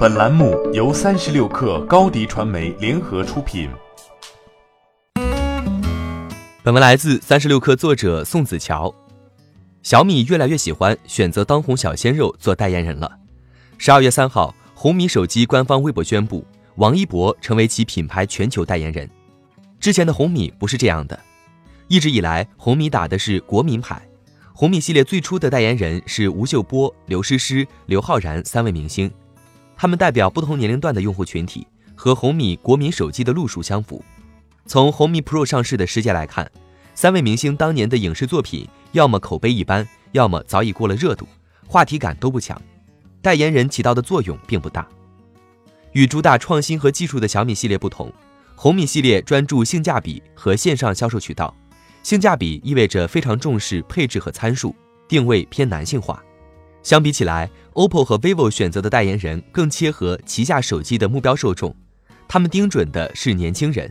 [0.00, 3.68] 本栏目由三十六氪高低传媒联合出品。
[6.62, 8.90] 本文来自三十六氪作者宋子乔。
[9.82, 13.12] 小米越来越喜欢选择当红小鲜肉做代言人了。
[13.76, 16.42] 十二月三号，红米手机官方微博宣布，
[16.76, 19.06] 王一博成为其品牌全球代言人。
[19.78, 21.20] 之前的红米不是这样的，
[21.88, 24.00] 一直以来红米打的是国民牌。
[24.54, 29.10] 红米系列最初的代言人是吴秀波、刘诗诗、刘昊然三位明星，
[29.80, 34.04] 他们代表不同年龄段的用户群体，和红米国民手机的路数相符。
[34.66, 36.52] 从红米 Pro 上市的时间来看，
[36.94, 41.26] 三位明星当年的影视作品要么口碑一般，要么早已过了热度，
[41.66, 42.60] 话题感都不强，
[43.22, 44.86] 代言人起到的作用并不大。
[45.92, 48.12] 与主打创新和技术的小米系列不同，
[48.56, 51.56] 红米系列专注性价比和线上销售渠道。
[52.02, 54.76] 性价比意味着非常重视配置和参数，
[55.08, 56.22] 定位偏男性化。
[56.82, 61.74] 相比起来，OPPO 和 vivo 选择的代言人更切合旗下手机的目标受众，
[62.26, 63.90] 他们盯准的是年轻人。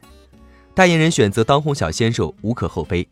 [0.74, 3.08] 代言人选择当红小鲜肉无可厚非，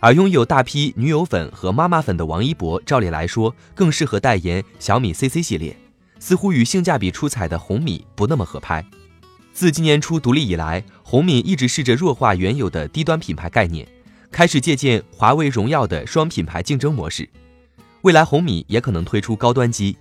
[0.00, 5.76] 而拥有大批女友粉和妈妈粉的王一博，照理来说更适合代言小米 CC 系列，
[6.18, 8.84] 似乎与性价比出彩的红米不那么合拍。
[9.52, 13.86] 自今年初独立以来，红米一直试着弱化原有的低端品牌概念。
[14.30, 17.28] 开始借鉴华为、荣耀的双品牌竞争模式，
[18.02, 19.96] 未来红米也可能推出高端机。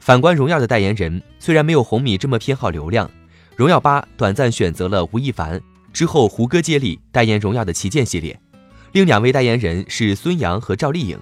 [0.00, 3.08] 反观荣耀的代言人，虽然没有红米这么偏好流量，
[3.54, 5.60] 荣耀八短暂选择了吴亦凡，
[5.92, 8.38] 之后胡歌接力代言荣耀的旗舰系列。
[8.92, 11.16] 另两位代言人是孙杨和赵丽颖，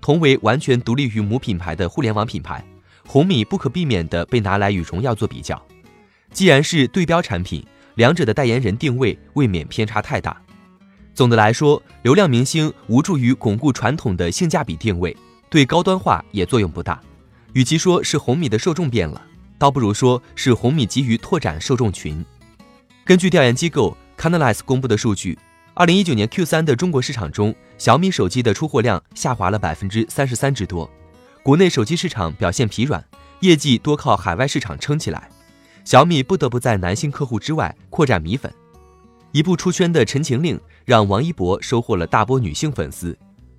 [0.00, 2.64] 同为完全独立于母品牌的互联网品牌，
[3.06, 5.60] 红米不可避免地被拿来与荣耀做比较。
[6.32, 10.36] 既然是对标产品，两者的代言人定位未免偏差太大。
[11.14, 15.14] 总的来说，流量明星无助于巩固传统的性价比定位，
[15.52, 16.98] 对高端化也作用不大。
[17.52, 19.20] 与其说是红米的受众变了，
[19.58, 22.24] 倒不如说是红米急于拓展受众群。
[23.04, 25.38] 根据调研机构 Canalys 公布的数据，
[25.74, 30.90] 二零一九年 Q 三的中国市场中，小米手机的出货量下滑了百分之三十三之多，
[31.42, 33.04] 国内手机市场表现疲软，
[33.40, 35.28] 业绩多靠海外市场撑起来，
[35.84, 38.50] 小米不得不在男性客户之外扩展米粉。
[39.32, 40.56] 一部出圈的《陈情令》
[40.86, 43.18] 让王一博收获了大波女性粉丝，